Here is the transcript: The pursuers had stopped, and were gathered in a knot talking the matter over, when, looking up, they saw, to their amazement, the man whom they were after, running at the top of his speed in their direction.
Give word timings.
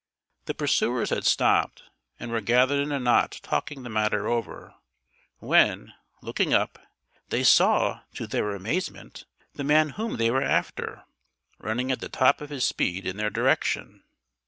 The 0.45 0.55
pursuers 0.55 1.11
had 1.11 1.25
stopped, 1.25 1.83
and 2.19 2.31
were 2.31 2.41
gathered 2.41 2.79
in 2.81 2.91
a 2.91 2.99
knot 2.99 3.39
talking 3.43 3.83
the 3.83 3.89
matter 3.91 4.27
over, 4.27 4.73
when, 5.37 5.93
looking 6.23 6.55
up, 6.55 6.79
they 7.29 7.43
saw, 7.43 8.01
to 8.15 8.25
their 8.25 8.55
amazement, 8.55 9.25
the 9.53 9.63
man 9.63 9.89
whom 9.89 10.17
they 10.17 10.31
were 10.31 10.41
after, 10.41 11.03
running 11.59 11.91
at 11.91 11.99
the 11.99 12.09
top 12.09 12.41
of 12.41 12.49
his 12.49 12.65
speed 12.65 13.05
in 13.05 13.17
their 13.17 13.29
direction. 13.29 14.01